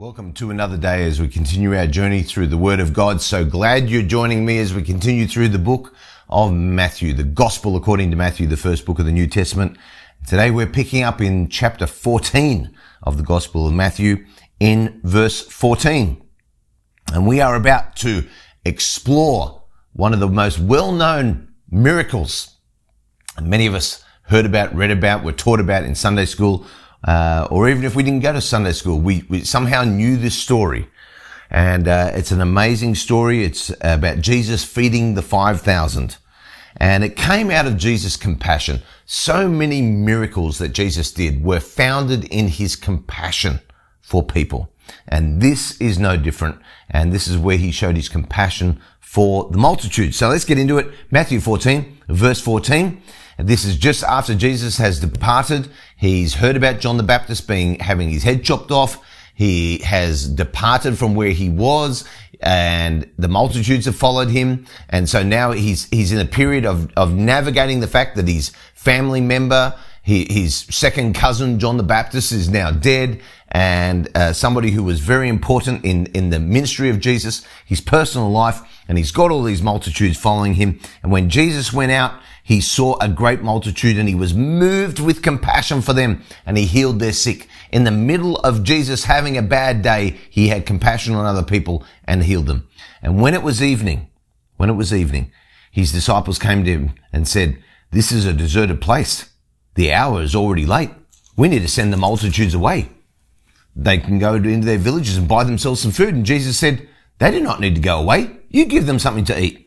Welcome 0.00 0.32
to 0.32 0.50
another 0.50 0.78
day 0.78 1.04
as 1.04 1.20
we 1.20 1.28
continue 1.28 1.76
our 1.76 1.86
journey 1.86 2.22
through 2.22 2.46
the 2.46 2.56
Word 2.56 2.80
of 2.80 2.94
God. 2.94 3.20
So 3.20 3.44
glad 3.44 3.90
you're 3.90 4.00
joining 4.00 4.46
me 4.46 4.58
as 4.58 4.72
we 4.72 4.80
continue 4.80 5.26
through 5.26 5.50
the 5.50 5.58
book 5.58 5.94
of 6.30 6.54
Matthew, 6.54 7.12
the 7.12 7.22
Gospel 7.22 7.76
according 7.76 8.10
to 8.10 8.16
Matthew, 8.16 8.46
the 8.46 8.56
first 8.56 8.86
book 8.86 8.98
of 8.98 9.04
the 9.04 9.12
New 9.12 9.26
Testament. 9.26 9.76
Today 10.26 10.50
we're 10.50 10.66
picking 10.66 11.02
up 11.02 11.20
in 11.20 11.50
chapter 11.50 11.86
14 11.86 12.74
of 13.02 13.18
the 13.18 13.22
Gospel 13.22 13.66
of 13.66 13.74
Matthew 13.74 14.24
in 14.58 15.02
verse 15.04 15.42
14. 15.42 16.22
And 17.12 17.26
we 17.26 17.42
are 17.42 17.54
about 17.54 17.94
to 17.96 18.26
explore 18.64 19.64
one 19.92 20.14
of 20.14 20.20
the 20.20 20.28
most 20.28 20.58
well-known 20.58 21.52
miracles 21.70 22.56
many 23.38 23.66
of 23.66 23.74
us 23.74 24.02
heard 24.22 24.46
about, 24.46 24.74
read 24.74 24.92
about, 24.92 25.24
were 25.24 25.32
taught 25.32 25.60
about 25.60 25.84
in 25.84 25.94
Sunday 25.94 26.24
school, 26.24 26.64
uh, 27.04 27.48
or 27.50 27.68
even 27.68 27.84
if 27.84 27.94
we 27.94 28.02
didn't 28.02 28.20
go 28.20 28.32
to 28.32 28.40
Sunday 28.40 28.72
school, 28.72 28.98
we, 28.98 29.24
we 29.28 29.44
somehow 29.44 29.84
knew 29.84 30.16
this 30.16 30.36
story. 30.36 30.88
And 31.50 31.88
uh, 31.88 32.12
it's 32.14 32.30
an 32.30 32.40
amazing 32.40 32.94
story. 32.94 33.42
It's 33.42 33.72
about 33.80 34.20
Jesus 34.20 34.64
feeding 34.64 35.14
the 35.14 35.22
5,000. 35.22 36.16
And 36.76 37.02
it 37.02 37.16
came 37.16 37.50
out 37.50 37.66
of 37.66 37.76
Jesus' 37.76 38.16
compassion. 38.16 38.82
So 39.04 39.48
many 39.48 39.82
miracles 39.82 40.58
that 40.58 40.68
Jesus 40.68 41.10
did 41.10 41.42
were 41.44 41.60
founded 41.60 42.24
in 42.24 42.48
his 42.48 42.76
compassion 42.76 43.60
for 44.00 44.22
people. 44.22 44.70
And 45.08 45.40
this 45.40 45.80
is 45.80 45.98
no 45.98 46.16
different. 46.16 46.60
And 46.88 47.12
this 47.12 47.26
is 47.26 47.36
where 47.36 47.56
he 47.56 47.70
showed 47.70 47.96
his 47.96 48.08
compassion 48.08 48.80
for 49.00 49.48
the 49.50 49.58
multitude. 49.58 50.14
So 50.14 50.28
let's 50.28 50.44
get 50.44 50.58
into 50.58 50.78
it. 50.78 50.88
Matthew 51.10 51.40
14, 51.40 51.98
verse 52.08 52.40
14. 52.40 53.02
This 53.42 53.64
is 53.64 53.76
just 53.76 54.02
after 54.04 54.34
Jesus 54.34 54.78
has 54.78 55.00
departed. 55.00 55.68
He's 55.96 56.34
heard 56.34 56.56
about 56.56 56.80
John 56.80 56.96
the 56.96 57.02
Baptist 57.02 57.46
being, 57.46 57.78
having 57.78 58.10
his 58.10 58.22
head 58.22 58.44
chopped 58.44 58.70
off. 58.70 59.02
He 59.34 59.78
has 59.78 60.28
departed 60.28 60.98
from 60.98 61.14
where 61.14 61.30
he 61.30 61.48
was 61.48 62.04
and 62.42 63.10
the 63.18 63.28
multitudes 63.28 63.86
have 63.86 63.96
followed 63.96 64.30
him. 64.30 64.66
And 64.88 65.08
so 65.08 65.22
now 65.22 65.52
he's, 65.52 65.88
he's 65.90 66.12
in 66.12 66.18
a 66.18 66.24
period 66.24 66.66
of, 66.66 66.92
of 66.96 67.14
navigating 67.14 67.80
the 67.80 67.86
fact 67.86 68.16
that 68.16 68.28
his 68.28 68.50
family 68.74 69.20
member, 69.20 69.74
he, 70.02 70.26
his 70.30 70.56
second 70.70 71.14
cousin, 71.14 71.58
John 71.58 71.76
the 71.76 71.82
Baptist, 71.82 72.32
is 72.32 72.48
now 72.48 72.70
dead 72.70 73.20
and 73.52 74.08
uh, 74.14 74.32
somebody 74.32 74.70
who 74.70 74.82
was 74.82 75.00
very 75.00 75.28
important 75.28 75.84
in, 75.84 76.06
in 76.06 76.30
the 76.30 76.38
ministry 76.38 76.88
of 76.88 77.00
Jesus, 77.00 77.44
his 77.66 77.80
personal 77.80 78.30
life, 78.30 78.60
and 78.86 78.96
he's 78.96 79.10
got 79.10 79.30
all 79.30 79.42
these 79.42 79.62
multitudes 79.62 80.16
following 80.16 80.54
him. 80.54 80.78
And 81.02 81.10
when 81.10 81.28
Jesus 81.28 81.72
went 81.72 81.90
out, 81.92 82.14
he 82.42 82.60
saw 82.60 82.98
a 82.98 83.08
great 83.08 83.42
multitude 83.42 83.98
and 83.98 84.08
he 84.08 84.14
was 84.14 84.34
moved 84.34 84.98
with 84.98 85.22
compassion 85.22 85.82
for 85.82 85.92
them 85.92 86.22
and 86.46 86.56
he 86.56 86.64
healed 86.64 86.98
their 86.98 87.12
sick. 87.12 87.48
In 87.70 87.84
the 87.84 87.90
middle 87.90 88.36
of 88.38 88.64
Jesus 88.64 89.04
having 89.04 89.36
a 89.36 89.42
bad 89.42 89.82
day, 89.82 90.16
he 90.28 90.48
had 90.48 90.66
compassion 90.66 91.14
on 91.14 91.26
other 91.26 91.44
people 91.44 91.84
and 92.04 92.22
healed 92.22 92.46
them. 92.46 92.68
And 93.02 93.20
when 93.20 93.34
it 93.34 93.42
was 93.42 93.62
evening, 93.62 94.08
when 94.56 94.70
it 94.70 94.74
was 94.74 94.92
evening, 94.92 95.32
his 95.70 95.92
disciples 95.92 96.38
came 96.38 96.64
to 96.64 96.70
him 96.70 96.94
and 97.12 97.28
said, 97.28 97.62
this 97.92 98.12
is 98.12 98.24
a 98.24 98.32
deserted 98.32 98.80
place. 98.80 99.30
The 99.74 99.92
hour 99.92 100.22
is 100.22 100.34
already 100.34 100.66
late. 100.66 100.90
We 101.36 101.48
need 101.48 101.62
to 101.62 101.68
send 101.68 101.92
the 101.92 101.96
multitudes 101.96 102.54
away. 102.54 102.88
They 103.74 103.98
can 103.98 104.18
go 104.18 104.34
into 104.34 104.66
their 104.66 104.78
villages 104.78 105.16
and 105.16 105.28
buy 105.28 105.44
themselves 105.44 105.80
some 105.80 105.92
food. 105.92 106.14
And 106.14 106.26
Jesus 106.26 106.58
said, 106.58 106.88
they 107.18 107.30
do 107.30 107.40
not 107.40 107.60
need 107.60 107.76
to 107.76 107.80
go 107.80 107.98
away. 108.00 108.30
You 108.48 108.66
give 108.66 108.86
them 108.86 108.98
something 108.98 109.24
to 109.26 109.40
eat. 109.40 109.59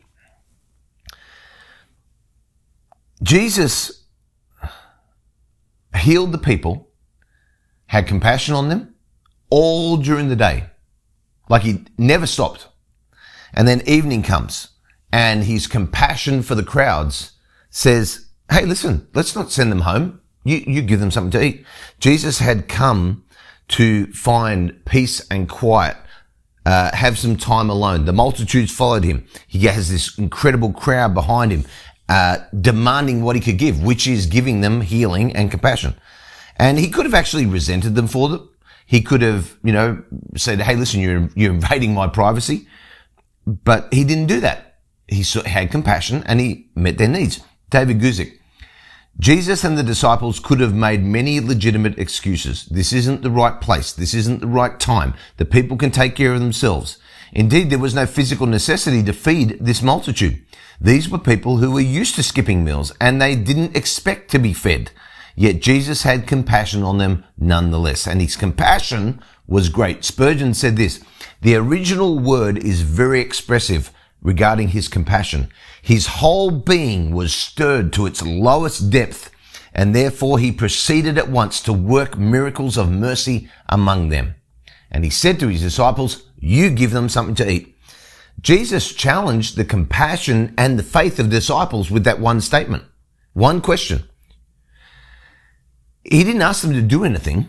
Jesus 3.22 4.04
healed 5.96 6.32
the 6.32 6.38
people, 6.38 6.90
had 7.86 8.06
compassion 8.06 8.54
on 8.54 8.68
them 8.68 8.94
all 9.50 9.96
during 9.96 10.28
the 10.28 10.36
day. 10.36 10.66
Like 11.48 11.62
he 11.62 11.84
never 11.96 12.26
stopped. 12.26 12.68
And 13.52 13.68
then 13.68 13.82
evening 13.86 14.22
comes 14.22 14.68
and 15.12 15.44
his 15.44 15.66
compassion 15.66 16.42
for 16.42 16.54
the 16.54 16.64
crowds 16.64 17.32
says, 17.70 18.26
Hey, 18.50 18.66
listen, 18.66 19.06
let's 19.14 19.36
not 19.36 19.52
send 19.52 19.70
them 19.70 19.82
home. 19.82 20.20
You, 20.44 20.64
you 20.66 20.82
give 20.82 21.00
them 21.00 21.10
something 21.10 21.30
to 21.40 21.46
eat. 21.46 21.66
Jesus 21.98 22.40
had 22.40 22.68
come 22.68 23.24
to 23.68 24.12
find 24.12 24.84
peace 24.84 25.26
and 25.30 25.48
quiet, 25.48 25.96
uh, 26.66 26.94
have 26.94 27.18
some 27.18 27.36
time 27.36 27.70
alone. 27.70 28.04
The 28.04 28.12
multitudes 28.12 28.72
followed 28.72 29.04
him. 29.04 29.24
He 29.46 29.66
has 29.66 29.88
this 29.88 30.18
incredible 30.18 30.72
crowd 30.72 31.14
behind 31.14 31.52
him 31.52 31.64
uh, 32.08 32.38
demanding 32.60 33.22
what 33.22 33.36
he 33.36 33.40
could 33.40 33.58
give, 33.58 33.82
which 33.82 34.06
is 34.06 34.26
giving 34.26 34.60
them 34.60 34.82
healing 34.82 35.34
and 35.34 35.50
compassion. 35.50 35.94
And 36.56 36.78
he 36.78 36.88
could 36.88 37.06
have 37.06 37.14
actually 37.14 37.46
resented 37.46 37.94
them 37.94 38.06
for 38.06 38.28
them. 38.28 38.48
He 38.86 39.00
could 39.00 39.22
have, 39.22 39.56
you 39.64 39.72
know, 39.72 40.02
said, 40.36 40.60
"Hey, 40.60 40.76
listen, 40.76 41.00
you're 41.00 41.30
you're 41.34 41.54
invading 41.54 41.94
my 41.94 42.06
privacy," 42.06 42.68
but 43.46 43.92
he 43.92 44.04
didn't 44.04 44.26
do 44.26 44.40
that. 44.40 44.78
He 45.08 45.24
had 45.46 45.70
compassion 45.70 46.22
and 46.26 46.40
he 46.40 46.68
met 46.74 46.98
their 46.98 47.08
needs. 47.08 47.40
David 47.70 48.00
Guzik. 48.00 48.38
Jesus 49.20 49.62
and 49.62 49.78
the 49.78 49.82
disciples 49.84 50.40
could 50.40 50.58
have 50.58 50.74
made 50.74 51.04
many 51.04 51.38
legitimate 51.40 51.98
excuses. 51.98 52.66
This 52.66 52.92
isn't 52.92 53.22
the 53.22 53.30
right 53.30 53.60
place. 53.60 53.92
This 53.92 54.12
isn't 54.12 54.40
the 54.40 54.48
right 54.48 54.78
time. 54.80 55.14
The 55.36 55.44
people 55.44 55.76
can 55.76 55.92
take 55.92 56.16
care 56.16 56.34
of 56.34 56.40
themselves. 56.40 56.98
Indeed, 57.32 57.70
there 57.70 57.78
was 57.78 57.94
no 57.94 58.06
physical 58.06 58.46
necessity 58.46 59.02
to 59.04 59.12
feed 59.12 59.58
this 59.60 59.82
multitude. 59.82 60.44
These 60.80 61.08
were 61.08 61.18
people 61.18 61.58
who 61.58 61.70
were 61.70 61.80
used 61.80 62.14
to 62.16 62.22
skipping 62.22 62.64
meals 62.64 62.92
and 63.00 63.20
they 63.20 63.36
didn't 63.36 63.76
expect 63.76 64.30
to 64.30 64.38
be 64.38 64.52
fed. 64.52 64.90
Yet 65.36 65.62
Jesus 65.62 66.02
had 66.02 66.26
compassion 66.26 66.82
on 66.82 66.98
them 66.98 67.24
nonetheless. 67.38 68.06
And 68.06 68.20
his 68.20 68.36
compassion 68.36 69.20
was 69.46 69.68
great. 69.68 70.04
Spurgeon 70.04 70.54
said 70.54 70.76
this, 70.76 71.02
the 71.40 71.56
original 71.56 72.18
word 72.18 72.58
is 72.58 72.80
very 72.82 73.20
expressive 73.20 73.92
regarding 74.22 74.68
his 74.68 74.88
compassion. 74.88 75.48
His 75.82 76.06
whole 76.06 76.50
being 76.50 77.14
was 77.14 77.34
stirred 77.34 77.92
to 77.94 78.06
its 78.06 78.22
lowest 78.22 78.90
depth 78.90 79.30
and 79.74 79.94
therefore 79.94 80.38
he 80.38 80.52
proceeded 80.52 81.18
at 81.18 81.28
once 81.28 81.60
to 81.62 81.72
work 81.72 82.16
miracles 82.16 82.78
of 82.78 82.90
mercy 82.90 83.48
among 83.68 84.08
them. 84.08 84.36
And 84.90 85.04
he 85.04 85.10
said 85.10 85.40
to 85.40 85.48
his 85.48 85.62
disciples, 85.62 86.22
you 86.38 86.70
give 86.70 86.92
them 86.92 87.08
something 87.08 87.34
to 87.36 87.50
eat. 87.50 87.73
Jesus 88.44 88.92
challenged 88.92 89.56
the 89.56 89.64
compassion 89.64 90.52
and 90.58 90.78
the 90.78 90.82
faith 90.82 91.18
of 91.18 91.30
disciples 91.30 91.90
with 91.90 92.04
that 92.04 92.20
one 92.20 92.42
statement. 92.42 92.84
One 93.32 93.62
question. 93.62 94.04
He 96.04 96.22
didn't 96.22 96.42
ask 96.42 96.60
them 96.60 96.74
to 96.74 96.82
do 96.82 97.04
anything 97.04 97.48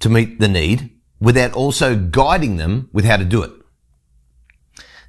to 0.00 0.10
meet 0.10 0.38
the 0.38 0.48
need 0.48 0.90
without 1.18 1.54
also 1.54 1.96
guiding 1.96 2.58
them 2.58 2.90
with 2.92 3.06
how 3.06 3.16
to 3.16 3.24
do 3.24 3.42
it. 3.42 3.52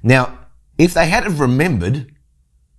Now, 0.02 0.38
if 0.78 0.94
they 0.94 1.06
had 1.06 1.24
have 1.24 1.38
remembered 1.38 2.10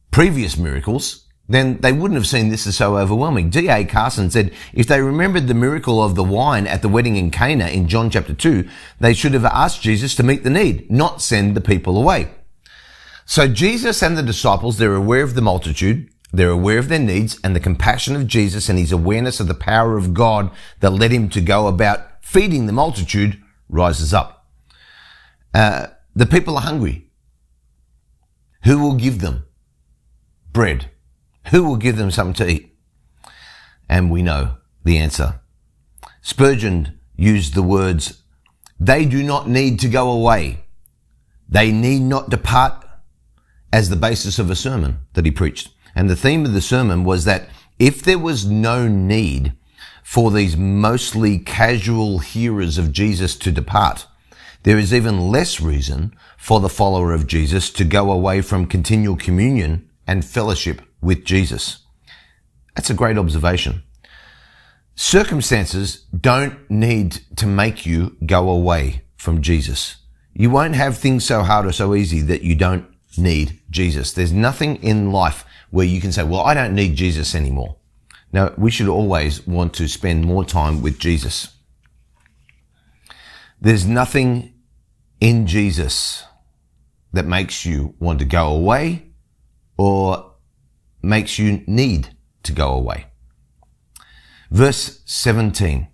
previous 0.10 0.58
miracles, 0.58 1.25
then 1.48 1.78
they 1.78 1.92
wouldn't 1.92 2.18
have 2.18 2.28
seen 2.28 2.50
this 2.50 2.66
as 2.66 2.78
so 2.78 2.98
overwhelming. 2.98 3.50
D.A. 3.50 3.86
Carson 3.86 4.32
said, 4.32 4.52
if 4.74 4.88
they 4.88 5.02
remembered 5.02 5.48
the 5.48 5.54
miracle 5.54 6.04
of 6.04 6.16
the 6.16 6.24
wine 6.24 6.66
at 6.66 6.82
the 6.82 6.90
wedding 6.90 7.16
in 7.18 7.30
Cana 7.30 7.68
in 7.68 7.88
John 7.88 8.10
chapter 8.10 8.34
2, 8.34 8.68
they 9.00 9.14
should 9.14 9.34
have 9.34 9.46
asked 9.46 9.82
Jesus 9.82 10.16
to 10.16 10.24
meet 10.24 10.44
the 10.44 10.50
need, 10.50 10.90
not 10.90 11.22
send 11.22 11.56
the 11.56 11.62
people 11.62 11.98
away. 11.98 12.32
So 13.26 13.48
Jesus 13.48 14.02
and 14.02 14.18
the 14.18 14.24
disciples, 14.24 14.78
they're 14.78 14.96
aware 14.96 15.24
of 15.24 15.36
the 15.36 15.42
multitude, 15.42 16.10
they're 16.34 16.50
aware 16.50 16.80
of 16.80 16.90
their 16.90 17.00
needs 17.00 17.40
and 17.44 17.56
the 17.56 17.60
compassion 17.60 18.16
of 18.16 18.28
Jesus 18.28 18.68
and 18.68 18.78
his 18.78 18.92
awareness 18.92 19.40
of 19.40 19.48
the 19.48 19.54
power 19.54 19.98
of 19.98 20.14
God 20.14 20.52
that 20.80 20.92
led 20.92 21.12
him 21.12 21.30
to 21.30 21.42
go 21.42 21.68
about 21.68 22.24
feeding 22.24 22.66
the 22.66 22.74
multitude 22.74 23.42
rises 23.70 24.14
up. 24.14 24.48
Uh, 25.54 25.88
the 26.16 26.26
people 26.26 26.56
are 26.58 26.62
hungry. 26.62 27.10
Who 28.64 28.80
will 28.80 28.96
give 28.96 29.20
them 29.20 29.46
bread? 30.52 30.90
Who 31.52 31.64
will 31.64 31.78
give 31.78 31.98
them 31.98 32.12
something 32.12 32.46
to 32.46 32.52
eat? 32.52 32.76
And 33.88 34.10
we 34.10 34.24
know 34.24 34.58
the 34.84 34.98
answer. 34.98 35.42
Spurgeon 36.22 37.00
used 37.16 37.54
the 37.54 37.64
words, 37.64 38.24
they 38.80 39.06
do 39.06 39.24
not 39.24 39.48
need 39.48 39.80
to 39.80 39.88
go 39.88 40.12
away. 40.12 40.66
They 41.48 41.72
need 41.72 42.02
not 42.02 42.30
depart 42.30 42.84
as 43.72 43.90
the 43.90 43.96
basis 43.96 44.40
of 44.40 44.50
a 44.50 44.56
sermon 44.56 45.00
that 45.14 45.26
he 45.26 45.32
preached. 45.32 45.70
And 45.94 46.10
the 46.10 46.16
theme 46.16 46.46
of 46.46 46.54
the 46.54 46.62
sermon 46.62 47.04
was 47.04 47.26
that 47.26 47.48
if 47.78 48.02
there 48.02 48.20
was 48.20 48.46
no 48.46 48.88
need 48.88 49.54
for 50.04 50.32
these 50.32 50.58
mostly 50.58 51.40
casual 51.40 52.20
hearers 52.20 52.78
of 52.78 52.92
Jesus 52.92 53.36
to 53.38 53.52
depart, 53.52 54.08
there 54.64 54.78
is 54.78 54.94
even 54.94 55.30
less 55.30 55.62
reason 55.62 56.16
for 56.38 56.60
the 56.60 56.70
follower 56.70 57.14
of 57.14 57.28
Jesus 57.28 57.70
to 57.72 57.84
go 57.84 58.12
away 58.12 58.42
from 58.42 58.66
continual 58.66 59.16
communion 59.16 59.88
and 60.08 60.26
fellowship 60.26 60.82
with 61.02 61.26
Jesus. 61.26 61.80
That's 62.76 62.90
a 62.90 62.94
great 62.94 63.18
observation. 63.18 63.84
Circumstances 64.96 66.06
don't 66.18 66.70
need 66.70 67.20
to 67.36 67.46
make 67.46 67.86
you 67.86 68.16
go 68.26 68.50
away 68.50 69.04
from 69.18 69.42
Jesus. 69.42 69.98
You 70.34 70.50
won't 70.50 70.76
have 70.76 70.98
things 70.98 71.26
so 71.26 71.44
hard 71.44 71.66
or 71.66 71.72
so 71.72 71.96
easy 71.96 72.22
that 72.22 72.44
you 72.44 72.56
don't 72.56 72.86
need 73.18 73.62
Jesus. 73.70 74.14
There's 74.14 74.34
nothing 74.34 74.78
in 74.78 75.12
life 75.12 75.46
where 75.70 75.86
you 75.86 76.02
can 76.02 76.12
say, 76.12 76.24
well, 76.24 76.42
I 76.42 76.54
don't 76.54 76.76
need 76.76 76.96
Jesus 76.96 77.36
anymore. 77.36 77.78
Now, 78.32 78.54
we 78.58 78.72
should 78.72 78.90
always 78.90 79.46
want 79.48 79.74
to 79.76 79.88
spend 79.88 80.26
more 80.26 80.44
time 80.44 80.82
with 80.82 81.00
Jesus. 81.00 81.56
There's 83.62 83.86
nothing 83.86 84.54
in 85.20 85.48
Jesus 85.48 86.24
that 87.14 87.26
makes 87.26 87.66
you 87.66 87.96
want 88.00 88.20
to 88.20 88.26
go 88.26 88.48
away 88.48 89.08
or 89.78 90.35
makes 91.06 91.40
you 91.40 91.64
need 91.68 92.16
to 92.44 92.52
go 92.52 92.74
away. 92.74 93.08
Verse 94.52 95.02
17. 95.06 95.88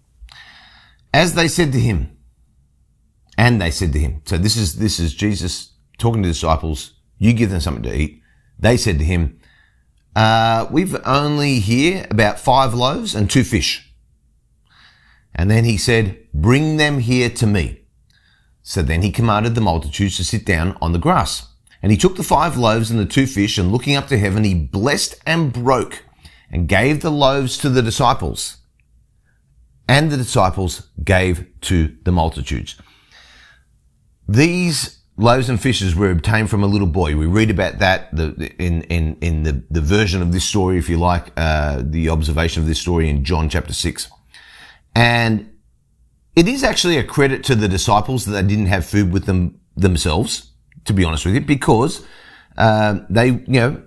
As 1.14 1.34
they 1.34 1.48
said 1.48 1.72
to 1.74 1.80
him, 1.80 2.18
and 3.38 3.62
they 3.62 3.72
said 3.72 3.94
to 3.94 4.00
him, 4.00 4.22
so 4.26 4.38
this 4.38 4.56
is, 4.56 4.76
this 4.76 5.00
is 5.00 5.14
Jesus 5.14 5.74
talking 5.98 6.24
to 6.24 6.30
disciples, 6.30 6.94
you 7.18 7.34
give 7.34 7.50
them 7.50 7.60
something 7.60 7.84
to 7.84 7.96
eat. 7.96 8.22
They 8.60 8.78
said 8.78 9.00
to 9.00 9.06
him, 9.06 9.40
uh, 10.16 10.68
we've 10.72 10.96
only 11.06 11.60
here 11.60 12.06
about 12.10 12.40
five 12.40 12.74
loaves 12.74 13.16
and 13.16 13.30
two 13.30 13.44
fish. 13.44 13.94
And 15.34 15.50
then 15.50 15.64
he 15.64 15.78
said, 15.78 16.28
bring 16.34 16.78
them 16.78 17.00
here 17.00 17.30
to 17.30 17.48
me. 17.48 17.82
So 18.62 18.82
then 18.82 19.02
he 19.02 19.12
commanded 19.12 19.56
the 19.56 19.62
multitudes 19.62 20.18
to 20.18 20.24
sit 20.24 20.46
down 20.46 20.78
on 20.82 20.92
the 20.92 21.00
grass. 21.00 21.48
And 21.82 21.92
he 21.92 21.98
took 21.98 22.16
the 22.16 22.24
five 22.24 22.58
loaves 22.58 22.92
and 22.92 23.00
the 23.00 23.06
two 23.06 23.26
fish 23.26 23.58
and 23.58 23.72
looking 23.72 23.96
up 23.96 24.08
to 24.08 24.18
heaven, 24.18 24.44
he 24.44 24.54
blessed 24.54 25.16
and 25.26 25.52
broke 25.52 26.04
and 26.52 26.68
gave 26.68 27.02
the 27.02 27.10
loaves 27.10 27.58
to 27.60 27.70
the 27.70 27.82
disciples. 27.82 28.58
And 29.88 30.12
the 30.12 30.18
disciples 30.18 30.90
gave 31.04 31.48
to 31.62 31.96
the 32.04 32.12
multitudes. 32.12 32.76
These 34.28 35.00
loaves 35.18 35.50
and 35.50 35.62
fishes 35.62 35.96
were 35.96 36.12
obtained 36.12 36.50
from 36.50 36.64
a 36.64 36.68
little 36.68 36.88
boy. 36.88 37.16
We 37.16 37.26
read 37.26 37.50
about 37.50 37.80
that 37.80 38.10
in, 38.60 38.84
in, 38.84 39.18
in 39.22 39.44
the, 39.44 39.64
the 39.70 39.82
version 39.82 40.22
of 40.22 40.32
this 40.32 40.46
story, 40.46 40.78
if 40.78 40.90
you 40.90 40.98
like, 40.98 41.28
uh, 41.36 41.82
the 41.84 42.10
observation 42.10 42.62
of 42.62 42.68
this 42.68 42.80
story 42.80 43.10
in 43.10 43.24
John 43.24 43.50
chapter 43.50 43.74
6. 43.74 44.10
And 44.96 45.52
it 46.36 46.48
is 46.48 46.64
actually 46.64 46.98
a 46.98 47.04
credit 47.04 47.44
to 47.46 47.56
the 47.56 47.68
disciples 47.68 48.26
that 48.26 48.32
they 48.32 48.48
didn't 48.48 48.68
have 48.68 48.86
food 48.86 49.12
with 49.12 49.26
them 49.26 49.60
themselves, 49.76 50.51
to 50.86 50.94
be 50.94 51.04
honest 51.04 51.26
with 51.26 51.36
you, 51.36 51.42
because 51.42 52.06
uh, 52.58 53.00
they, 53.10 53.28
you 53.28 53.44
know, 53.48 53.84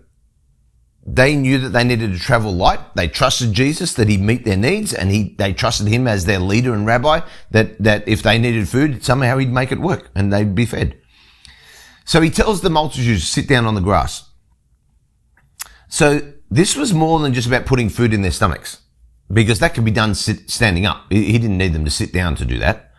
they 1.07 1.37
knew 1.37 1.59
that 1.59 1.69
they 1.71 1.85
needed 1.85 2.13
to 2.13 2.19
travel 2.19 2.53
light. 2.53 2.81
They 2.95 3.09
trusted 3.09 3.53
Jesus 3.53 3.93
that 3.95 4.09
he'd 4.09 4.23
meet 4.23 4.45
their 4.45 4.57
needs 4.57 4.95
and 4.95 5.11
he, 5.11 5.35
they 5.37 5.53
trusted 5.53 5.87
him 5.87 6.09
as 6.09 6.25
their 6.25 6.39
leader 6.39 6.73
and 6.73 6.87
rabbi 6.87 7.21
that, 7.51 7.79
that 7.83 8.09
if 8.09 8.23
they 8.23 8.39
needed 8.39 8.69
food, 8.69 9.05
somehow 9.05 9.37
he'd 9.37 9.53
make 9.53 9.71
it 9.71 9.81
work 9.81 10.11
and 10.15 10.33
they'd 10.33 10.55
be 10.55 10.65
fed. 10.65 10.99
So 12.07 12.21
he 12.21 12.31
tells 12.31 12.63
the 12.63 12.71
multitudes 12.71 13.21
to 13.21 13.27
sit 13.27 13.49
down 13.49 13.67
on 13.67 13.75
the 13.75 13.83
grass. 13.83 14.31
So 15.89 16.33
this 16.51 16.75
was 16.75 16.95
more 16.95 17.19
than 17.19 17.35
just 17.35 17.47
about 17.47 17.67
putting 17.67 17.91
food 17.91 18.15
in 18.15 18.23
their 18.23 18.31
stomachs 18.31 18.81
because 19.33 19.59
that 19.59 19.75
could 19.75 19.85
be 19.85 19.91
done 19.91 20.15
sit, 20.15 20.51
standing 20.51 20.87
up. 20.87 21.05
He 21.11 21.33
didn't 21.33 21.59
need 21.59 21.75
them 21.75 21.85
to 21.85 21.91
sit 21.91 22.13
down 22.13 22.35
to 22.37 22.45
do 22.45 22.59
that. 22.59 22.93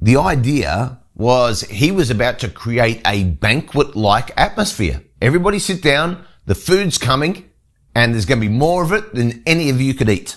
The 0.00 0.16
idea 0.16 1.01
was 1.22 1.62
he 1.62 1.92
was 1.92 2.10
about 2.10 2.40
to 2.40 2.48
create 2.48 3.00
a 3.06 3.24
banquet 3.24 3.94
like 3.94 4.32
atmosphere. 4.36 5.02
Everybody 5.20 5.58
sit 5.58 5.82
down 5.82 6.24
the 6.46 6.54
food's 6.56 6.98
coming 6.98 7.48
and 7.94 8.12
there's 8.12 8.26
going 8.26 8.40
to 8.40 8.48
be 8.48 8.52
more 8.52 8.82
of 8.82 8.92
it 8.92 9.14
than 9.14 9.42
any 9.46 9.70
of 9.70 9.80
you 9.80 9.94
could 9.94 10.08
eat. 10.08 10.36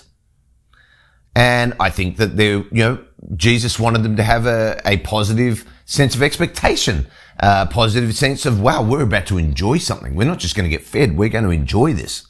And 1.34 1.74
I 1.80 1.90
think 1.90 2.16
that 2.16 2.36
they, 2.36 2.50
you 2.50 2.68
know, 2.72 3.04
Jesus 3.34 3.78
wanted 3.78 4.04
them 4.04 4.16
to 4.16 4.22
have 4.22 4.46
a, 4.46 4.80
a 4.86 4.98
positive 4.98 5.64
sense 5.84 6.14
of 6.14 6.22
expectation, 6.22 7.08
a 7.40 7.66
positive 7.66 8.14
sense 8.14 8.46
of, 8.46 8.60
wow, 8.60 8.82
we're 8.82 9.02
about 9.02 9.26
to 9.26 9.38
enjoy 9.38 9.78
something. 9.78 10.14
We're 10.14 10.24
not 10.28 10.38
just 10.38 10.54
going 10.54 10.70
to 10.70 10.76
get 10.76 10.86
fed. 10.86 11.16
We're 11.16 11.28
going 11.28 11.44
to 11.44 11.50
enjoy 11.50 11.92
this. 11.92 12.26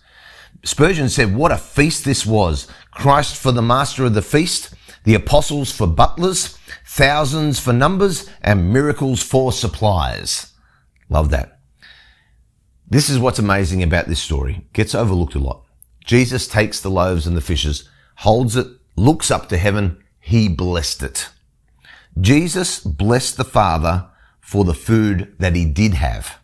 Spurgeon 0.64 1.08
said, 1.08 1.36
what 1.36 1.52
a 1.52 1.58
feast 1.58 2.04
this 2.04 2.24
was. 2.24 2.66
Christ 2.90 3.36
for 3.36 3.52
the 3.52 3.62
master 3.62 4.04
of 4.04 4.14
the 4.14 4.22
feast, 4.22 4.74
the 5.04 5.14
apostles 5.14 5.70
for 5.70 5.86
butlers, 5.86 6.55
thousands 6.84 7.58
for 7.58 7.72
numbers, 7.72 8.28
and 8.42 8.72
miracles 8.72 9.22
for 9.22 9.52
supplies. 9.52 10.52
Love 11.08 11.30
that. 11.30 11.60
This 12.88 13.08
is 13.08 13.18
what's 13.18 13.38
amazing 13.38 13.82
about 13.82 14.06
this 14.06 14.20
story. 14.20 14.66
Gets 14.72 14.94
overlooked 14.94 15.34
a 15.34 15.40
lot. 15.40 15.64
Jesus 16.04 16.46
takes 16.46 16.80
the 16.80 16.90
loaves 16.90 17.26
and 17.26 17.36
the 17.36 17.40
fishes, 17.40 17.88
holds 18.16 18.56
it, 18.56 18.66
looks 18.96 19.30
up 19.30 19.48
to 19.48 19.56
heaven. 19.56 20.02
He 20.20 20.48
blessed 20.48 21.02
it. 21.02 21.28
Jesus 22.18 22.80
blessed 22.80 23.36
the 23.36 23.44
Father 23.44 24.08
for 24.40 24.64
the 24.64 24.74
food 24.74 25.34
that 25.38 25.56
he 25.56 25.64
did 25.64 25.94
have. 25.94 26.38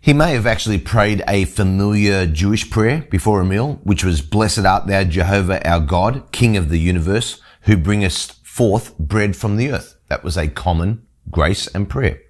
He 0.00 0.12
may 0.12 0.32
have 0.32 0.46
actually 0.46 0.78
prayed 0.78 1.22
a 1.26 1.46
familiar 1.46 2.26
Jewish 2.26 2.68
prayer 2.68 3.06
before 3.10 3.40
a 3.40 3.44
meal, 3.44 3.80
which 3.84 4.04
was, 4.04 4.20
Blessed 4.20 4.66
art 4.66 4.86
thou, 4.86 5.04
Jehovah, 5.04 5.66
our 5.66 5.80
God, 5.80 6.30
King 6.30 6.58
of 6.58 6.68
the 6.68 6.78
universe, 6.78 7.40
who 7.64 7.76
bringest 7.76 8.44
forth 8.46 8.96
bread 8.98 9.36
from 9.36 9.56
the 9.56 9.70
earth. 9.70 9.96
That 10.08 10.24
was 10.24 10.36
a 10.36 10.48
common 10.48 11.06
grace 11.30 11.66
and 11.68 11.88
prayer. 11.88 12.20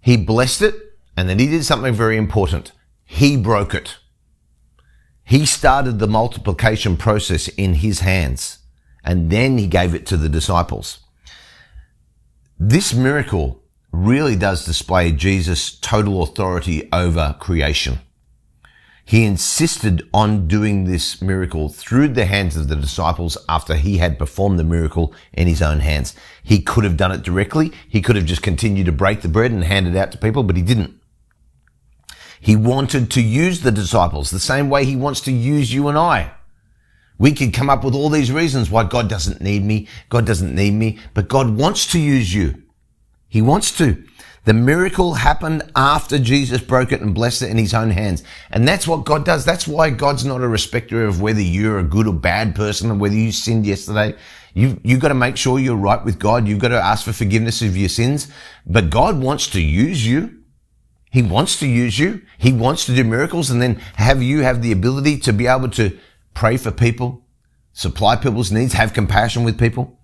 He 0.00 0.16
blessed 0.16 0.62
it 0.62 0.74
and 1.16 1.28
then 1.28 1.38
he 1.38 1.46
did 1.46 1.64
something 1.64 1.92
very 1.92 2.16
important. 2.16 2.72
He 3.04 3.36
broke 3.36 3.74
it. 3.74 3.98
He 5.24 5.44
started 5.44 5.98
the 5.98 6.06
multiplication 6.06 6.96
process 6.96 7.48
in 7.48 7.74
his 7.74 8.00
hands 8.00 8.58
and 9.04 9.30
then 9.30 9.58
he 9.58 9.66
gave 9.66 9.94
it 9.94 10.06
to 10.06 10.16
the 10.16 10.28
disciples. 10.28 11.00
This 12.58 12.94
miracle 12.94 13.62
really 13.92 14.36
does 14.36 14.64
display 14.64 15.12
Jesus' 15.12 15.78
total 15.78 16.22
authority 16.22 16.88
over 16.92 17.36
creation. 17.40 18.00
He 19.10 19.24
insisted 19.24 20.08
on 20.14 20.46
doing 20.46 20.84
this 20.84 21.20
miracle 21.20 21.68
through 21.68 22.10
the 22.10 22.26
hands 22.26 22.56
of 22.56 22.68
the 22.68 22.76
disciples 22.76 23.36
after 23.48 23.74
he 23.74 23.98
had 23.98 24.20
performed 24.20 24.56
the 24.56 24.62
miracle 24.62 25.12
in 25.32 25.48
his 25.48 25.60
own 25.60 25.80
hands. 25.80 26.14
He 26.44 26.62
could 26.62 26.84
have 26.84 26.96
done 26.96 27.10
it 27.10 27.24
directly. 27.24 27.72
He 27.88 28.02
could 28.02 28.14
have 28.14 28.24
just 28.24 28.40
continued 28.40 28.86
to 28.86 28.92
break 28.92 29.22
the 29.22 29.28
bread 29.28 29.50
and 29.50 29.64
hand 29.64 29.88
it 29.88 29.96
out 29.96 30.12
to 30.12 30.18
people, 30.18 30.44
but 30.44 30.54
he 30.54 30.62
didn't. 30.62 30.94
He 32.38 32.54
wanted 32.54 33.10
to 33.10 33.20
use 33.20 33.62
the 33.62 33.72
disciples 33.72 34.30
the 34.30 34.38
same 34.38 34.70
way 34.70 34.84
he 34.84 34.94
wants 34.94 35.20
to 35.22 35.32
use 35.32 35.74
you 35.74 35.88
and 35.88 35.98
I. 35.98 36.30
We 37.18 37.32
could 37.32 37.52
come 37.52 37.68
up 37.68 37.82
with 37.82 37.96
all 37.96 38.10
these 38.10 38.30
reasons 38.30 38.70
why 38.70 38.84
God 38.84 39.08
doesn't 39.08 39.40
need 39.40 39.64
me. 39.64 39.88
God 40.08 40.24
doesn't 40.24 40.54
need 40.54 40.74
me, 40.74 41.00
but 41.14 41.26
God 41.26 41.56
wants 41.56 41.84
to 41.90 41.98
use 41.98 42.32
you. 42.32 42.62
He 43.26 43.42
wants 43.42 43.76
to. 43.78 44.04
The 44.44 44.54
miracle 44.54 45.14
happened 45.14 45.70
after 45.76 46.18
Jesus 46.18 46.62
broke 46.62 46.92
it 46.92 47.02
and 47.02 47.14
blessed 47.14 47.42
it 47.42 47.50
in 47.50 47.58
his 47.58 47.74
own 47.74 47.90
hands. 47.90 48.24
And 48.50 48.66
that's 48.66 48.88
what 48.88 49.04
God 49.04 49.24
does. 49.24 49.44
That's 49.44 49.68
why 49.68 49.90
God's 49.90 50.24
not 50.24 50.40
a 50.40 50.48
respecter 50.48 51.04
of 51.04 51.20
whether 51.20 51.42
you're 51.42 51.78
a 51.78 51.84
good 51.84 52.06
or 52.06 52.14
bad 52.14 52.54
person 52.54 52.90
or 52.90 52.94
whether 52.94 53.14
you 53.14 53.32
sinned 53.32 53.66
yesterday. 53.66 54.14
You, 54.54 54.80
you've 54.82 55.00
got 55.00 55.08
to 55.08 55.14
make 55.14 55.36
sure 55.36 55.58
you're 55.58 55.76
right 55.76 56.02
with 56.02 56.18
God. 56.18 56.48
You've 56.48 56.58
got 56.58 56.68
to 56.68 56.82
ask 56.82 57.04
for 57.04 57.12
forgiveness 57.12 57.60
of 57.60 57.76
your 57.76 57.90
sins. 57.90 58.28
But 58.66 58.88
God 58.88 59.20
wants 59.20 59.46
to 59.50 59.60
use 59.60 60.06
you. 60.06 60.38
He 61.10 61.22
wants 61.22 61.58
to 61.60 61.68
use 61.68 61.98
you. 61.98 62.22
He 62.38 62.52
wants 62.52 62.86
to 62.86 62.94
do 62.94 63.04
miracles 63.04 63.50
and 63.50 63.60
then 63.60 63.74
have 63.96 64.22
you 64.22 64.40
have 64.40 64.62
the 64.62 64.72
ability 64.72 65.18
to 65.18 65.32
be 65.32 65.48
able 65.48 65.68
to 65.70 65.98
pray 66.34 66.56
for 66.56 66.70
people, 66.70 67.26
supply 67.72 68.16
people's 68.16 68.50
needs, 68.50 68.72
have 68.72 68.94
compassion 68.94 69.44
with 69.44 69.58
people. 69.58 69.99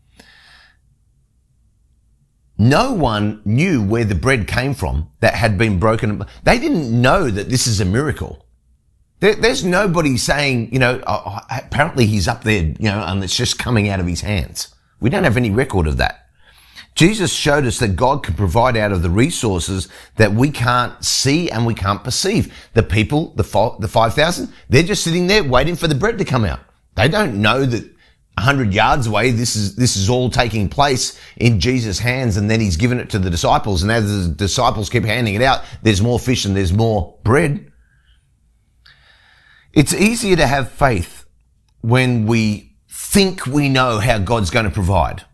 No 2.58 2.92
one 2.92 3.42
knew 3.44 3.82
where 3.82 4.04
the 4.04 4.14
bread 4.14 4.48
came 4.48 4.74
from 4.74 5.10
that 5.20 5.34
had 5.34 5.58
been 5.58 5.78
broken. 5.78 6.24
They 6.42 6.58
didn't 6.58 7.00
know 7.00 7.30
that 7.30 7.50
this 7.50 7.66
is 7.66 7.80
a 7.80 7.84
miracle. 7.84 8.44
There, 9.20 9.34
there's 9.34 9.64
nobody 9.64 10.16
saying, 10.16 10.72
you 10.72 10.78
know, 10.78 11.02
oh, 11.06 11.22
oh, 11.26 11.38
apparently 11.50 12.06
he's 12.06 12.28
up 12.28 12.44
there, 12.44 12.64
you 12.64 12.90
know, 12.90 13.02
and 13.06 13.22
it's 13.22 13.36
just 13.36 13.58
coming 13.58 13.88
out 13.88 14.00
of 14.00 14.06
his 14.06 14.20
hands. 14.20 14.74
We 15.00 15.10
don't 15.10 15.24
have 15.24 15.36
any 15.36 15.50
record 15.50 15.86
of 15.86 15.98
that. 15.98 16.26
Jesus 16.94 17.30
showed 17.30 17.66
us 17.66 17.78
that 17.78 17.94
God 17.94 18.22
can 18.22 18.34
provide 18.34 18.74
out 18.74 18.90
of 18.90 19.02
the 19.02 19.10
resources 19.10 19.88
that 20.16 20.32
we 20.32 20.50
can't 20.50 21.04
see 21.04 21.50
and 21.50 21.66
we 21.66 21.74
can't 21.74 22.02
perceive. 22.02 22.52
The 22.72 22.82
people, 22.82 23.34
the, 23.36 23.76
the 23.80 23.88
5,000, 23.88 24.52
they're 24.70 24.82
just 24.82 25.04
sitting 25.04 25.26
there 25.26 25.44
waiting 25.44 25.76
for 25.76 25.88
the 25.88 25.94
bread 25.94 26.16
to 26.18 26.24
come 26.24 26.46
out. 26.46 26.60
They 26.94 27.08
don't 27.08 27.42
know 27.42 27.66
that 27.66 27.95
100 28.38 28.74
yards 28.74 29.06
away, 29.06 29.30
this 29.30 29.56
is, 29.56 29.76
this 29.76 29.96
is 29.96 30.10
all 30.10 30.28
taking 30.28 30.68
place 30.68 31.18
in 31.36 31.58
Jesus' 31.58 31.98
hands, 31.98 32.36
and 32.36 32.50
then 32.50 32.60
he's 32.60 32.76
given 32.76 33.00
it 33.00 33.10
to 33.10 33.18
the 33.18 33.30
disciples, 33.30 33.82
and 33.82 33.90
as 33.90 34.28
the 34.28 34.34
disciples 34.34 34.90
keep 34.90 35.04
handing 35.04 35.34
it 35.34 35.42
out, 35.42 35.62
there's 35.82 36.02
more 36.02 36.18
fish 36.18 36.44
and 36.44 36.54
there's 36.54 36.72
more 36.72 37.18
bread. 37.24 37.72
It's 39.72 39.94
easier 39.94 40.36
to 40.36 40.46
have 40.46 40.70
faith 40.70 41.24
when 41.80 42.26
we 42.26 42.76
think 42.90 43.46
we 43.46 43.68
know 43.68 44.00
how 44.00 44.18
God's 44.18 44.50
going 44.50 44.64
to 44.64 44.70
provide. 44.70 45.24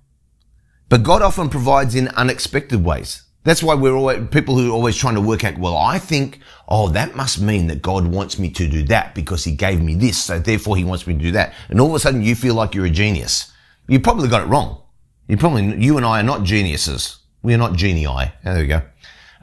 But 0.88 1.02
God 1.02 1.22
often 1.22 1.48
provides 1.48 1.94
in 1.94 2.08
unexpected 2.08 2.84
ways. 2.84 3.21
That's 3.44 3.62
why 3.62 3.74
we're 3.74 3.94
always, 3.94 4.28
people 4.28 4.56
who 4.56 4.70
are 4.70 4.72
always 4.72 4.96
trying 4.96 5.16
to 5.16 5.20
work 5.20 5.42
out, 5.42 5.58
well, 5.58 5.76
I 5.76 5.98
think, 5.98 6.38
oh, 6.68 6.88
that 6.90 7.16
must 7.16 7.40
mean 7.40 7.66
that 7.66 7.82
God 7.82 8.06
wants 8.06 8.38
me 8.38 8.50
to 8.50 8.68
do 8.68 8.84
that 8.84 9.14
because 9.14 9.42
he 9.44 9.52
gave 9.52 9.82
me 9.82 9.94
this. 9.94 10.22
So 10.22 10.38
therefore 10.38 10.76
he 10.76 10.84
wants 10.84 11.06
me 11.06 11.14
to 11.14 11.20
do 11.20 11.32
that. 11.32 11.52
And 11.68 11.80
all 11.80 11.88
of 11.88 11.94
a 11.94 11.98
sudden 11.98 12.22
you 12.22 12.36
feel 12.36 12.54
like 12.54 12.74
you're 12.74 12.86
a 12.86 12.90
genius. 12.90 13.52
You 13.88 13.98
probably 13.98 14.28
got 14.28 14.42
it 14.42 14.46
wrong. 14.46 14.82
You 15.26 15.36
probably, 15.36 15.82
you 15.82 15.96
and 15.96 16.06
I 16.06 16.20
are 16.20 16.24
not 16.24 16.44
geniuses. 16.44 17.18
We 17.42 17.52
are 17.54 17.58
not 17.58 17.74
genii. 17.74 18.06
There 18.44 18.58
we 18.58 18.66
go. 18.66 18.82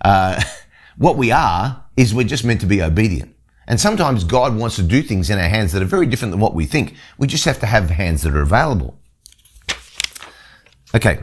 Uh, 0.01 0.41
what 0.97 1.17
we 1.17 1.31
are 1.31 1.83
is 1.97 2.13
we're 2.13 2.23
just 2.23 2.45
meant 2.45 2.61
to 2.61 2.67
be 2.67 2.81
obedient. 2.81 3.35
And 3.67 3.79
sometimes 3.79 4.23
God 4.23 4.55
wants 4.57 4.77
to 4.77 4.83
do 4.83 5.03
things 5.03 5.29
in 5.29 5.37
our 5.37 5.49
hands 5.49 5.73
that 5.73 5.81
are 5.81 5.85
very 5.85 6.05
different 6.05 6.31
than 6.31 6.39
what 6.39 6.55
we 6.55 6.65
think. 6.65 6.95
We 7.17 7.27
just 7.27 7.45
have 7.45 7.59
to 7.59 7.65
have 7.65 7.89
hands 7.89 8.23
that 8.23 8.33
are 8.33 8.41
available. 8.41 8.99
Okay, 10.95 11.19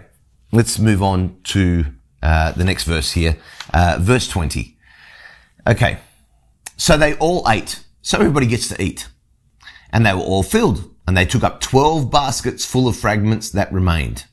let's 0.53 0.79
move 0.79 1.03
on 1.03 1.41
to 1.45 1.87
uh, 2.27 2.51
the 2.51 2.65
next 2.65 2.83
verse 2.83 3.13
here, 3.13 3.37
uh, 3.73 3.99
verse 4.01 4.27
20. 4.27 4.77
Okay, 5.65 5.99
so 6.77 6.97
they 6.97 7.15
all 7.19 7.49
ate. 7.49 7.85
So 8.03 8.19
everybody 8.19 8.49
gets 8.49 8.67
to 8.71 8.83
eat. 8.83 9.07
And 9.91 10.05
they 10.05 10.13
were 10.13 10.19
all 10.19 10.43
filled. 10.43 10.93
And 11.07 11.17
they 11.17 11.25
took 11.25 11.45
up 11.45 11.61
12 11.61 12.11
baskets 12.11 12.65
full 12.65 12.89
of 12.89 12.97
fragments 12.97 13.51
that 13.51 13.73
remained. 13.73 14.25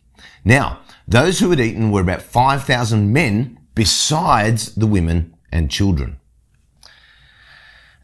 Now, 0.44 0.80
those 1.08 1.38
who 1.38 1.52
had 1.52 1.60
eaten 1.60 1.92
were 1.92 2.02
about 2.02 2.24
5,000 2.24 3.14
men 3.14 3.60
besides 3.76 4.74
the 4.74 4.88
women 4.88 5.36
and 5.52 5.70
children. 5.70 6.20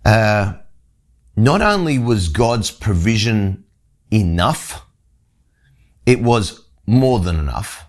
Uh, 0.06 0.54
not 1.36 1.64
only 1.64 1.98
was 1.98 2.28
God's 2.28 2.70
provision 2.70 3.64
enough, 4.12 4.86
it 6.06 6.22
was 6.22 6.68
more 6.86 7.18
than 7.20 7.40
enough. 7.40 7.89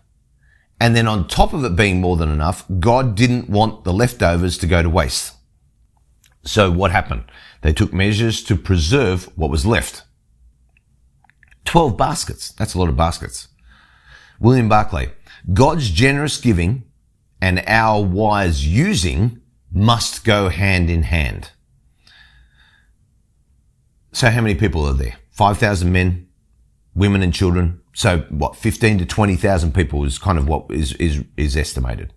And 0.81 0.97
then 0.97 1.07
on 1.07 1.29
top 1.29 1.53
of 1.53 1.63
it 1.65 1.77
being 1.77 2.01
more 2.01 2.17
than 2.17 2.31
enough, 2.31 2.65
God 2.81 3.15
didn't 3.15 3.51
want 3.51 3.85
the 3.85 3.93
leftovers 3.93 4.57
to 4.59 4.67
go 4.67 4.83
to 4.83 4.89
waste. 4.89 5.35
So 6.43 6.71
what 6.71 6.91
happened? 6.91 7.25
They 7.61 7.75
took 7.75 7.93
measures 7.93 8.43
to 8.45 8.57
preserve 8.57 9.25
what 9.37 9.51
was 9.51 9.67
left. 9.67 10.05
12 11.67 11.99
baskets. 11.99 12.53
That's 12.53 12.75
a 12.75 12.79
lot 12.79 12.89
of 12.89 12.97
baskets. 12.97 13.49
William 14.41 14.69
Barclay. 14.69 15.11
God's 15.53 15.91
generous 15.91 16.39
giving 16.39 16.85
and 17.43 17.63
our 17.67 18.03
wise 18.03 18.67
using 18.67 19.41
must 19.71 20.25
go 20.25 20.49
hand 20.49 20.89
in 20.89 21.05
hand. 21.05 21.51
So 24.13 24.31
how 24.31 24.41
many 24.41 24.55
people 24.55 24.85
are 24.87 24.95
there? 24.95 25.17
5,000 25.31 25.93
men, 25.93 26.29
women 26.95 27.23
and 27.23 27.33
children. 27.33 27.81
So 28.01 28.21
what, 28.31 28.57
15 28.57 28.97
to 29.01 29.05
20,000 29.05 29.75
people 29.75 30.07
is 30.07 30.19
kind 30.19 30.39
of 30.39 30.49
what 30.49 30.65
is, 30.71 30.95
is, 30.95 31.23
is 31.37 31.55
estimated. 31.55 32.15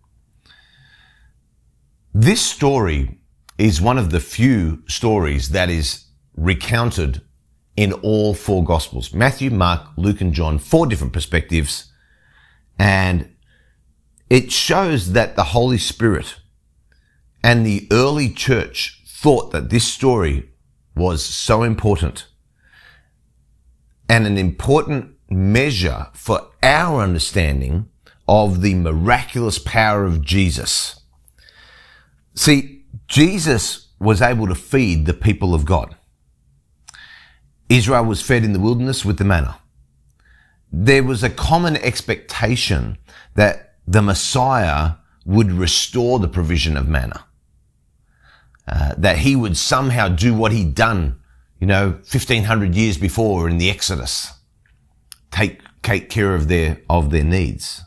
This 2.13 2.41
story 2.41 3.19
is 3.57 3.81
one 3.81 3.97
of 3.97 4.09
the 4.09 4.21
few 4.21 4.83
stories 4.87 5.49
that 5.49 5.69
is 5.69 6.05
recounted 6.37 7.21
in 7.75 7.91
all 7.91 8.33
four 8.33 8.63
gospels. 8.63 9.13
Matthew, 9.13 9.49
Mark, 9.51 9.89
Luke, 9.97 10.21
and 10.21 10.33
John, 10.33 10.57
four 10.57 10.85
different 10.85 11.11
perspectives. 11.11 11.91
And 12.79 13.35
it 14.29 14.53
shows 14.53 15.11
that 15.11 15.35
the 15.35 15.51
Holy 15.51 15.77
Spirit 15.77 16.37
and 17.43 17.65
the 17.65 17.89
early 17.91 18.29
church 18.29 19.03
thought 19.05 19.51
that 19.51 19.69
this 19.69 19.85
story 19.85 20.49
was 20.95 21.25
so 21.25 21.61
important 21.61 22.27
and 24.07 24.25
an 24.25 24.37
important 24.37 25.12
measure 25.35 26.07
for 26.13 26.47
our 26.61 27.01
understanding 27.01 27.89
of 28.27 28.61
the 28.61 28.75
miraculous 28.75 29.59
power 29.59 30.05
of 30.05 30.21
Jesus. 30.21 31.01
See, 32.35 32.85
Jesus 33.07 33.87
was 33.99 34.21
able 34.21 34.47
to 34.47 34.55
feed 34.55 35.05
the 35.05 35.13
people 35.13 35.53
of 35.53 35.65
God. 35.65 35.95
Israel 37.69 38.05
was 38.05 38.21
fed 38.21 38.43
in 38.43 38.53
the 38.53 38.59
wilderness 38.59 39.05
with 39.05 39.17
the 39.17 39.23
manna. 39.23 39.57
There 40.71 41.03
was 41.03 41.23
a 41.23 41.29
common 41.29 41.77
expectation 41.77 42.97
that 43.35 43.75
the 43.87 44.01
Messiah 44.01 44.93
would 45.25 45.51
restore 45.51 46.19
the 46.19 46.27
provision 46.27 46.75
of 46.77 46.87
manna. 46.87 47.25
Uh, 48.67 48.93
that 48.97 49.19
he 49.19 49.35
would 49.35 49.57
somehow 49.57 50.07
do 50.07 50.33
what 50.33 50.51
he'd 50.51 50.73
done, 50.73 51.19
you 51.59 51.67
know, 51.67 51.89
1500 51.91 52.75
years 52.75 52.97
before 52.97 53.49
in 53.49 53.57
the 53.57 53.69
Exodus. 53.69 54.33
Take, 55.33 55.59
take 55.81 56.09
care 56.09 56.33
of 56.33 56.47
their, 56.47 56.79
of 56.89 57.09
their 57.09 57.23
needs. 57.25 57.83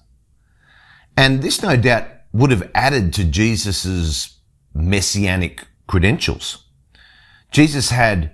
And 1.17 1.43
this 1.43 1.63
no 1.63 1.77
doubt 1.77 2.09
would 2.33 2.51
have 2.51 2.71
added 2.75 3.15
to 3.15 3.25
Jesus's 3.25 4.37
messianic 4.75 5.67
credentials. 5.87 6.65
Jesus 7.51 7.89
had 7.89 8.33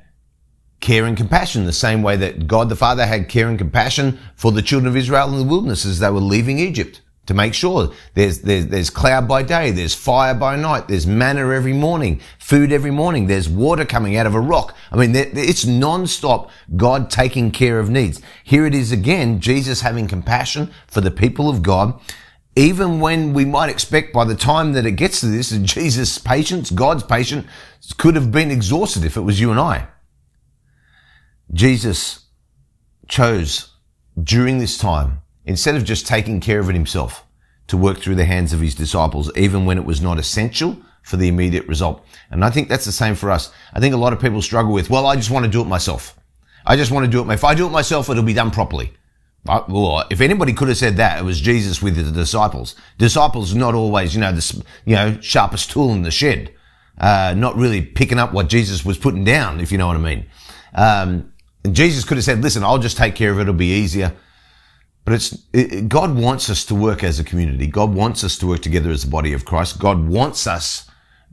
care 0.81 1.05
and 1.05 1.17
compassion 1.17 1.65
the 1.65 1.73
same 1.73 2.03
way 2.03 2.17
that 2.17 2.49
God 2.49 2.69
the 2.69 2.75
Father 2.75 3.07
had 3.07 3.29
care 3.29 3.49
and 3.49 3.57
compassion 3.57 4.19
for 4.35 4.51
the 4.51 4.63
children 4.63 4.89
of 4.89 4.97
Israel 4.97 5.29
in 5.29 5.39
the 5.39 5.45
wilderness 5.45 5.87
as 5.87 6.01
they 6.01 6.11
were 6.11 6.19
leaving 6.19 6.59
Egypt 6.59 7.01
to 7.27 7.35
make 7.35 7.55
sure 7.55 7.93
there's, 8.15 8.41
there's, 8.41 8.67
there's 8.67 8.91
cloud 8.91 9.29
by 9.29 9.43
day, 9.43 9.71
there's 9.71 9.95
fire 9.95 10.35
by 10.35 10.57
night, 10.57 10.89
there's 10.89 11.07
manna 11.07 11.49
every 11.51 11.73
morning, 11.73 12.21
food 12.39 12.73
every 12.73 12.91
morning, 12.91 13.27
there's 13.27 13.49
water 13.49 13.85
coming 13.85 14.17
out 14.17 14.27
of 14.27 14.35
a 14.35 14.41
rock. 14.41 14.77
I 14.91 14.97
mean, 14.97 15.15
it's 15.15 15.65
non-stop 15.65 16.51
God 16.77 17.11
taking 17.11 17.53
care 17.53 17.79
of 17.79 17.91
needs. 17.91 18.21
Here 18.43 18.67
it 18.67 18.75
is 18.75 18.91
again, 18.91 19.41
Jesus 19.41 19.83
having 19.83 20.09
compassion 20.09 20.73
for 20.89 21.01
the 21.01 21.13
people 21.13 21.49
of 21.49 21.63
God. 21.63 22.01
Even 22.55 23.01
when 23.01 23.33
we 23.33 23.45
might 23.45 23.71
expect 23.71 24.13
by 24.13 24.25
the 24.25 24.35
time 24.35 24.73
that 24.73 24.85
it 24.85 24.93
gets 24.93 25.21
to 25.21 25.27
this, 25.27 25.51
Jesus' 25.51 26.19
patience, 26.19 26.71
God's 26.71 27.05
patience 27.05 27.47
could 27.97 28.15
have 28.15 28.31
been 28.31 28.51
exhausted 28.51 29.05
if 29.05 29.17
it 29.17 29.23
was 29.23 29.41
you 29.41 29.51
and 29.51 29.61
I. 29.61 29.87
Jesus 31.55 32.27
chose 33.09 33.71
during 34.23 34.59
this 34.59 34.77
time 34.77 35.22
instead 35.47 35.75
of 35.75 35.85
just 35.85 36.07
taking 36.07 36.41
care 36.41 36.61
of 36.61 36.69
it 36.69 36.75
himself, 36.75 37.25
to 37.69 37.77
work 37.77 37.99
through 37.99 38.17
the 38.17 38.25
hands 38.25 38.53
of 38.53 38.61
his 38.61 38.75
disciples, 38.75 39.31
even 39.37 39.65
when 39.65 39.79
it 39.79 39.85
was 39.85 40.01
not 40.01 40.19
essential 40.19 40.77
for 41.03 41.17
the 41.17 41.29
immediate 41.29 41.67
result. 41.67 42.05
And 42.31 42.45
I 42.45 42.51
think 42.51 42.69
that's 42.69 42.85
the 42.85 42.93
same 42.93 43.15
for 43.15 43.31
us. 43.31 43.53
I 43.73 43.81
think 43.81 43.95
a 43.95 43.99
lot 43.99 44.13
of 44.13 44.21
people 44.21 44.43
struggle 44.43 44.73
with, 44.73 44.91
well, 44.91 45.07
I 45.07 45.17
just 45.17 45.31
want 45.31 45.45
to 45.45 45.51
do 45.51 45.63
it 45.63 45.67
myself. 45.67 46.19
I 46.67 46.77
just 46.77 46.91
want 46.91 47.07
to 47.07 47.11
do 47.11 47.23
it. 47.23 47.33
If 47.33 47.45
I 47.45 47.55
do 47.55 47.67
it 47.67 47.71
myself, 47.71 48.09
it'll 48.09 48.23
be 48.23 48.35
done 48.35 48.51
properly. 48.51 48.93
Well, 49.45 50.05
if 50.09 50.21
anybody 50.21 50.53
could 50.53 50.69
have 50.69 50.77
said 50.77 50.99
that, 50.99 51.19
it 51.19 51.25
was 51.25 51.41
Jesus 51.41 51.83
with 51.83 51.97
the 51.97 52.13
disciples. 52.13 52.77
Disciples 52.99 53.55
not 53.55 53.75
always, 53.75 54.15
you 54.15 54.21
know, 54.21 54.31
the 54.31 54.65
you 54.85 54.95
know 54.95 55.19
sharpest 55.21 55.73
tool 55.73 55.93
in 55.93 56.03
the 56.03 56.13
shed, 56.13 56.55
uh, 56.99 57.35
not 57.37 57.57
really 57.57 57.83
picking 57.83 58.21
up 58.21 58.33
what 58.33 58.49
Jesus 58.49 58.85
was 58.85 58.99
putting 58.99 59.25
down, 59.25 59.59
if 59.59 59.73
you 59.73 59.79
know 59.79 59.89
what 59.89 59.97
I 59.97 60.01
mean. 60.01 60.27
Um, 60.75 61.33
Jesus 61.73 62.05
could 62.05 62.19
have 62.19 62.25
said, 62.25 62.41
"Listen, 62.41 62.63
I'll 62.63 62.79
just 62.79 62.97
take 62.97 63.17
care 63.17 63.33
of 63.33 63.39
it. 63.39 63.43
It'll 63.43 63.55
be 63.55 63.73
easier." 63.73 64.13
But 65.05 65.15
it's, 65.15 65.47
it, 65.53 65.89
God 65.89 66.17
wants 66.17 66.49
us 66.49 66.65
to 66.67 66.75
work 66.75 67.03
as 67.03 67.19
a 67.19 67.25
community. 67.25 67.67
God 67.67 67.93
wants 67.93 68.23
us 68.23 68.39
to 68.39 68.47
work 68.47 68.61
together 68.61 68.91
as 68.91 69.03
the 69.03 69.11
body 69.11 69.33
of 69.33 69.45
Christ. 69.45 69.81
God 69.81 70.07
wants 70.07 70.47
us 70.47 70.89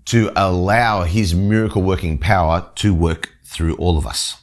to 0.05 0.31
allow 0.35 1.03
his 1.03 1.35
miracle 1.35 1.83
working 1.83 2.17
power 2.17 2.71
to 2.75 2.93
work 2.93 3.35
through 3.43 3.75
all 3.75 3.97
of 3.97 4.07
us. 4.07 4.41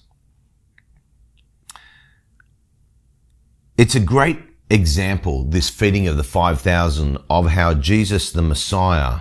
It's 3.76 3.94
a 3.94 4.00
great 4.00 4.38
example, 4.70 5.44
this 5.44 5.68
feeding 5.68 6.06
of 6.06 6.16
the 6.16 6.24
5,000 6.24 7.18
of 7.28 7.48
how 7.48 7.74
Jesus, 7.74 8.30
the 8.30 8.42
Messiah, 8.42 9.20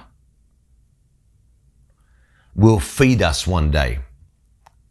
will 2.55 2.79
feed 2.79 3.21
us 3.21 3.45
one 3.45 3.71
day 3.71 3.99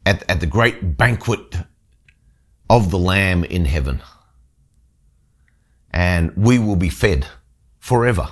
at, 0.04 0.28
at 0.28 0.40
the 0.40 0.47
great 0.47 0.99
banquet 0.99 1.56
of 2.68 2.90
the 2.90 2.99
Lamb 2.99 3.44
in 3.44 3.64
heaven 3.64 4.02
and 5.95 6.37
we 6.37 6.59
will 6.59 6.75
be 6.75 6.89
fed 6.89 7.25
forever. 7.79 8.29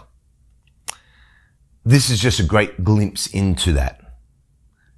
This 1.85 2.11
is 2.11 2.19
just 2.19 2.40
a 2.40 2.45
great 2.45 2.83
glimpse 2.83 3.28
into 3.28 3.73
that. 3.75 4.00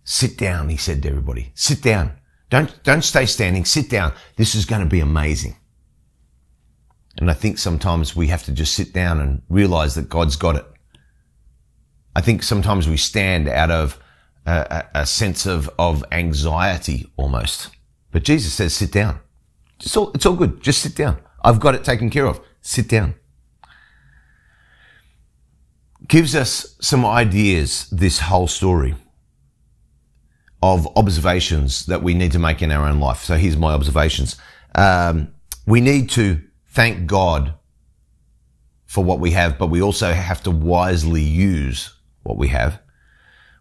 Sit 0.03 0.39
down, 0.39 0.71
he 0.71 0.79
said 0.79 1.03
to 1.03 1.11
everybody. 1.11 1.53
Sit 1.55 1.83
down. 1.83 2.13
Don't, 2.49 2.83
don't 2.83 3.05
stay 3.05 3.27
standing. 3.27 3.67
Sit 3.67 3.91
down. 3.91 4.15
This 4.37 4.55
is 4.55 4.65
going 4.65 4.81
to 4.81 4.89
be 4.89 5.01
amazing. 5.01 5.57
And 7.19 7.31
I 7.31 7.35
think 7.35 7.59
sometimes 7.59 8.17
we 8.17 8.29
have 8.29 8.45
to 8.45 8.53
just 8.53 8.75
sit 8.75 8.95
down 8.95 9.21
and 9.21 9.43
realize 9.51 9.95
that 9.95 10.09
God's 10.09 10.37
got 10.37 10.57
it. 10.57 10.67
I 12.17 12.23
think 12.23 12.43
sometimes 12.43 12.89
we 12.89 12.97
stand 12.97 13.47
out 13.47 13.71
of 13.71 13.99
a, 14.47 14.85
a, 14.95 15.07
sense 15.07 15.45
of, 15.45 15.69
of 15.79 16.03
anxiety 16.13 17.13
almost. 17.17 17.71
But 18.11 18.25
Jesus 18.25 18.55
says, 18.55 18.75
sit 18.75 18.93
down. 18.93 19.21
It's 19.81 19.97
all, 19.97 20.13
it's 20.13 20.25
all 20.25 20.37
good. 20.37 20.63
Just 20.63 20.81
sit 20.81 20.95
down. 20.97 21.19
I've 21.43 21.61
got 21.61 21.75
it 21.75 21.85
taken 21.85 22.09
care 22.09 22.27
of. 22.27 22.41
Sit 22.65 22.89
down. 22.89 23.15
Gives 26.09 26.35
us 26.35 26.77
some 26.81 27.05
ideas, 27.05 27.89
this 27.91 28.21
whole 28.21 28.49
story 28.49 28.95
of 30.63 30.89
observations 30.97 31.85
that 31.87 32.03
we 32.03 32.15
need 32.15 32.33
to 32.33 32.39
make 32.39 32.63
in 32.63 32.73
our 32.73 32.89
own 32.89 33.01
life. 33.01 33.19
So 33.19 33.37
here's 33.37 33.57
my 33.57 33.75
observations. 33.75 34.37
Um, 34.75 35.35
we 35.67 35.83
need 35.83 36.09
to 36.11 36.41
thank 36.69 37.07
God 37.07 37.55
for 38.87 39.05
what 39.05 39.21
we 39.21 39.33
have, 39.33 39.59
but 39.59 39.69
we 39.69 39.83
also 39.83 40.13
have 40.13 40.43
to 40.45 40.51
wisely 40.51 41.23
use 41.23 41.93
what 42.23 42.39
we 42.39 42.49
have. 42.49 42.81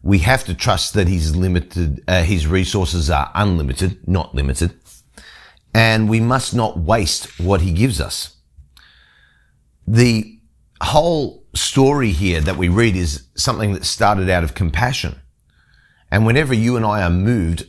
We 0.02 0.20
have 0.20 0.46
to 0.46 0.54
trust 0.54 0.94
that 0.94 1.10
his 1.10 1.36
limited, 1.36 2.04
uh, 2.08 2.24
his 2.24 2.48
resources 2.48 3.10
are 3.10 3.32
unlimited, 3.36 4.08
not 4.08 4.34
limited. 4.34 4.74
And 5.74 6.10
we 6.10 6.22
must 6.22 6.54
not 6.54 6.78
waste 6.78 7.40
what 7.40 7.62
he 7.62 7.72
gives 7.74 8.00
us. 8.00 8.33
The 9.88 10.40
whole 10.82 11.46
story 11.54 12.12
here 12.12 12.42
that 12.42 12.58
we 12.58 12.70
read 12.70 12.96
is 12.96 13.28
something 13.36 13.74
that 13.74 13.86
started 13.86 14.30
out 14.30 14.44
of 14.44 14.56
compassion. 14.56 15.20
And 16.12 16.26
whenever 16.26 16.54
you 16.54 16.76
and 16.76 16.86
I 16.86 17.04
are 17.04 17.10
moved 17.10 17.66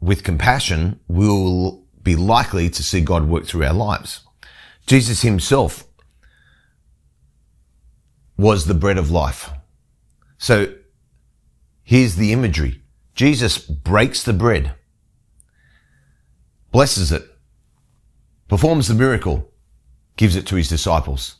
with 0.00 0.24
compassion, 0.24 1.00
we'll 1.08 1.84
be 2.02 2.16
likely 2.16 2.70
to 2.70 2.82
see 2.82 3.00
God 3.00 3.28
work 3.28 3.44
through 3.44 3.64
our 3.64 3.74
lives. 3.74 4.20
Jesus 4.86 5.22
himself 5.22 5.84
was 8.36 8.64
the 8.64 8.74
bread 8.74 8.96
of 8.96 9.10
life. 9.10 9.50
So 10.38 10.74
here's 11.82 12.16
the 12.16 12.32
imagery. 12.32 12.82
Jesus 13.14 13.58
breaks 13.58 14.22
the 14.22 14.32
bread, 14.32 14.74
blesses 16.72 17.12
it, 17.12 17.24
performs 18.48 18.88
the 18.88 18.94
miracle, 18.94 19.49
gives 20.20 20.36
it 20.36 20.46
to 20.46 20.56
his 20.56 20.68
disciples. 20.68 21.36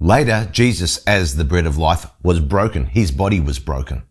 Later, 0.00 0.48
Jesus, 0.50 1.04
as 1.04 1.36
the 1.36 1.44
bread 1.44 1.66
of 1.66 1.78
life, 1.78 2.06
was 2.20 2.40
broken. 2.40 2.86
His 2.86 3.12
body 3.12 3.38
was 3.38 3.60
broken. 3.60 4.02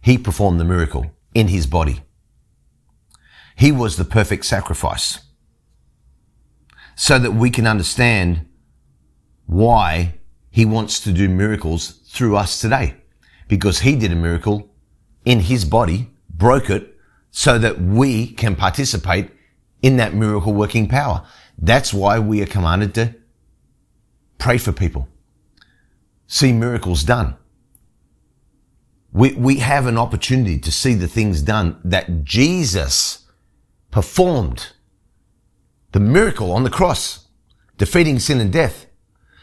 He 0.00 0.16
performed 0.16 0.58
the 0.58 0.64
miracle 0.64 1.12
in 1.34 1.48
his 1.48 1.66
body. 1.66 2.00
He 3.56 3.70
was 3.70 3.98
the 3.98 4.06
perfect 4.06 4.46
sacrifice. 4.46 5.20
So 6.96 7.18
that 7.18 7.32
we 7.32 7.50
can 7.50 7.66
understand 7.66 8.46
why 9.44 10.14
he 10.50 10.64
wants 10.64 10.98
to 11.00 11.12
do 11.12 11.28
miracles 11.28 11.90
through 12.08 12.38
us 12.38 12.58
today. 12.58 12.94
Because 13.48 13.80
he 13.80 13.96
did 13.96 14.12
a 14.12 14.16
miracle 14.16 14.74
in 15.26 15.40
his 15.40 15.66
body, 15.66 16.08
broke 16.30 16.70
it, 16.70 16.96
so 17.30 17.58
that 17.58 17.78
we 17.78 18.28
can 18.28 18.56
participate 18.56 19.30
in 19.82 19.98
that 19.98 20.14
miracle 20.14 20.54
working 20.54 20.88
power. 20.88 21.26
That's 21.58 21.92
why 21.92 22.18
we 22.18 22.40
are 22.40 22.46
commanded 22.46 22.94
to 22.94 23.14
pray 24.38 24.58
for 24.58 24.72
people, 24.72 25.08
see 26.26 26.52
miracles 26.52 27.02
done. 27.02 27.36
We, 29.12 29.32
we 29.32 29.56
have 29.56 29.86
an 29.86 29.98
opportunity 29.98 30.58
to 30.60 30.70
see 30.70 30.94
the 30.94 31.08
things 31.08 31.42
done 31.42 31.80
that 31.82 32.24
Jesus 32.24 33.26
performed. 33.90 34.72
The 35.92 36.00
miracle 36.00 36.52
on 36.52 36.62
the 36.62 36.70
cross, 36.70 37.26
defeating 37.78 38.18
sin 38.18 38.40
and 38.40 38.52
death. 38.52 38.86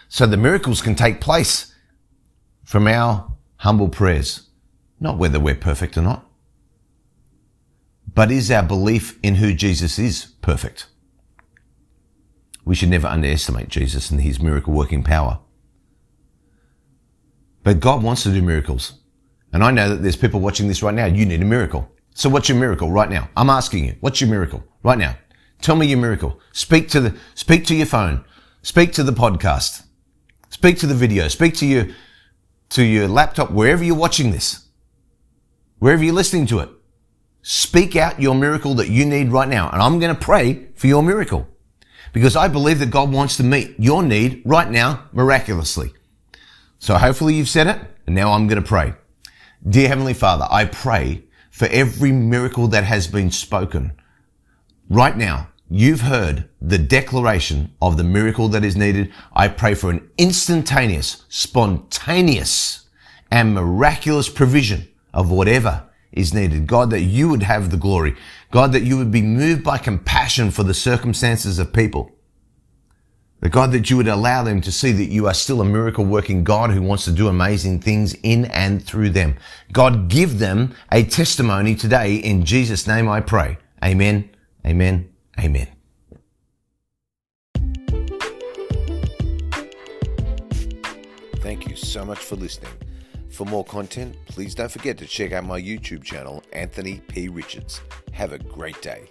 So 0.07 0.25
the 0.25 0.37
miracles 0.37 0.81
can 0.81 0.95
take 0.95 1.19
place 1.19 1.73
from 2.63 2.87
our 2.87 3.33
humble 3.57 3.89
prayers. 3.89 4.49
Not 4.99 5.17
whether 5.17 5.39
we're 5.39 5.55
perfect 5.55 5.97
or 5.97 6.03
not. 6.03 6.25
But 8.13 8.31
is 8.31 8.49
our 8.51 8.63
belief 8.63 9.19
in 9.23 9.35
who 9.35 9.53
Jesus 9.53 9.99
is 9.99 10.27
perfect? 10.41 10.87
We 12.65 12.75
should 12.75 12.89
never 12.89 13.07
underestimate 13.07 13.69
Jesus 13.69 14.09
and 14.09 14.19
his 14.19 14.39
miracle 14.39 14.73
working 14.73 15.03
power. 15.03 15.39
But 17.63 17.79
God 17.79 18.03
wants 18.03 18.23
to 18.23 18.33
do 18.33 18.41
miracles. 18.41 18.93
And 19.53 19.63
I 19.63 19.71
know 19.71 19.89
that 19.89 20.01
there's 20.01 20.15
people 20.15 20.39
watching 20.39 20.67
this 20.67 20.83
right 20.83 20.93
now. 20.93 21.05
You 21.05 21.25
need 21.25 21.41
a 21.41 21.45
miracle. 21.45 21.89
So 22.15 22.27
what's 22.27 22.49
your 22.49 22.57
miracle 22.57 22.91
right 22.91 23.09
now? 23.09 23.29
I'm 23.37 23.49
asking 23.49 23.85
you, 23.85 23.95
what's 24.01 24.19
your 24.19 24.29
miracle 24.29 24.63
right 24.83 24.97
now? 24.97 25.15
Tell 25.61 25.75
me 25.75 25.85
your 25.85 25.99
miracle. 25.99 26.39
Speak 26.51 26.89
to 26.89 26.99
the, 26.99 27.17
speak 27.35 27.65
to 27.65 27.75
your 27.75 27.85
phone. 27.85 28.25
Speak 28.63 28.93
to 28.93 29.03
the 29.03 29.11
podcast. 29.11 29.83
Speak 30.49 30.79
to 30.79 30.87
the 30.87 30.95
video. 30.95 31.27
Speak 31.27 31.53
to 31.55 31.65
your, 31.65 31.87
to 32.69 32.83
your 32.83 33.07
laptop, 33.07 33.51
wherever 33.51 33.83
you're 33.83 33.95
watching 33.95 34.31
this. 34.31 34.67
Wherever 35.79 36.03
you're 36.03 36.13
listening 36.13 36.47
to 36.47 36.59
it. 36.59 36.69
Speak 37.41 37.95
out 37.95 38.21
your 38.21 38.33
miracle 38.33 38.73
that 38.75 38.89
you 38.89 39.05
need 39.05 39.31
right 39.31 39.47
now. 39.47 39.69
And 39.69 39.81
I'm 39.81 39.99
going 39.99 40.15
to 40.15 40.19
pray 40.19 40.67
for 40.75 40.87
your 40.87 41.03
miracle 41.03 41.47
because 42.15 42.37
I 42.37 42.47
believe 42.47 42.79
that 42.79 42.91
God 42.91 43.11
wants 43.11 43.35
to 43.35 43.43
meet 43.43 43.75
your 43.77 44.01
need 44.01 44.41
right 44.45 44.71
now 44.71 45.03
miraculously. 45.11 45.91
So 46.79 46.95
hopefully 46.95 47.33
you've 47.33 47.49
said 47.49 47.67
it 47.67 47.77
and 48.07 48.15
now 48.15 48.31
I'm 48.31 48.47
going 48.47 48.61
to 48.61 48.65
pray. 48.65 48.93
Dear 49.67 49.89
Heavenly 49.89 50.13
Father, 50.13 50.47
I 50.49 50.63
pray 50.63 51.25
for 51.51 51.65
every 51.65 52.13
miracle 52.13 52.69
that 52.69 52.85
has 52.85 53.07
been 53.07 53.31
spoken. 53.31 53.91
Right 54.89 55.17
now, 55.17 55.49
you've 55.69 56.01
heard 56.01 56.47
the 56.61 56.77
declaration 56.77 57.73
of 57.81 57.97
the 57.97 58.05
miracle 58.05 58.47
that 58.47 58.63
is 58.63 58.77
needed. 58.77 59.11
I 59.33 59.49
pray 59.49 59.73
for 59.73 59.89
an 59.91 60.09
instantaneous, 60.17 61.25
spontaneous, 61.27 62.87
and 63.29 63.53
miraculous 63.53 64.29
provision 64.29 64.87
of 65.13 65.29
whatever 65.29 65.83
is 66.15 66.33
needed. 66.33 66.67
God, 66.67 66.89
that 66.89 67.01
you 67.01 67.29
would 67.29 67.43
have 67.43 67.69
the 67.69 67.77
glory. 67.77 68.15
God, 68.51 68.71
that 68.71 68.83
you 68.83 68.97
would 68.97 69.11
be 69.11 69.21
moved 69.21 69.63
by 69.63 69.77
compassion 69.77 70.49
for 70.49 70.63
the 70.63 70.73
circumstances 70.73 71.59
of 71.59 71.73
people. 71.73 72.11
But 73.41 73.51
God, 73.51 73.73
that 73.73 73.89
you 73.89 73.97
would 73.97 74.07
allow 74.07 74.43
them 74.43 74.61
to 74.61 74.71
see 74.71 74.91
that 74.93 75.11
you 75.11 75.27
are 75.27 75.33
still 75.33 75.61
a 75.61 75.65
miracle 75.65 76.05
working 76.05 76.43
God 76.43 76.71
who 76.71 76.81
wants 76.81 77.05
to 77.05 77.11
do 77.11 77.27
amazing 77.27 77.81
things 77.81 78.15
in 78.23 78.45
and 78.45 78.83
through 78.83 79.09
them. 79.09 79.35
God, 79.71 80.07
give 80.07 80.39
them 80.39 80.73
a 80.91 81.03
testimony 81.03 81.75
today. 81.75 82.15
In 82.15 82.45
Jesus' 82.45 82.87
name 82.87 83.07
I 83.07 83.21
pray. 83.21 83.57
Amen. 83.83 84.29
Amen. 84.65 85.09
Amen. 85.39 85.67
Thank 91.35 91.67
you 91.69 91.75
so 91.75 92.03
much 92.03 92.17
for 92.17 92.35
listening. 92.37 92.71
For 93.35 93.43
more 93.43 93.65
content, 93.65 94.15
please 94.27 94.55
don't 94.55 94.71
forget 94.71 94.97
to 94.99 95.05
check 95.05 95.33
out 95.33 95.43
my 95.43 95.59
YouTube 95.59 96.05
channel, 96.05 96.41
Anthony 96.53 97.01
P. 97.09 97.27
Richards. 97.27 97.81
Have 98.13 98.31
a 98.31 98.37
great 98.39 98.81
day. 98.81 99.09